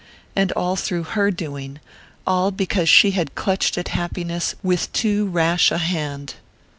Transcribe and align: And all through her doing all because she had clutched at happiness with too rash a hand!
And 0.35 0.51
all 0.53 0.75
through 0.75 1.03
her 1.03 1.29
doing 1.29 1.79
all 2.25 2.49
because 2.49 2.89
she 2.89 3.11
had 3.11 3.35
clutched 3.35 3.77
at 3.77 3.89
happiness 3.89 4.55
with 4.63 4.91
too 4.93 5.27
rash 5.27 5.69
a 5.71 5.77
hand! 5.77 6.33